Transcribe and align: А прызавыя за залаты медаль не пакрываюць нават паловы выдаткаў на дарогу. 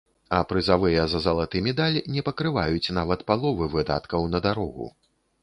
А 0.35 0.37
прызавыя 0.51 1.03
за 1.11 1.19
залаты 1.25 1.61
медаль 1.67 1.99
не 2.15 2.23
пакрываюць 2.31 2.93
нават 3.01 3.27
паловы 3.29 3.69
выдаткаў 3.77 4.27
на 4.35 4.45
дарогу. 4.49 4.91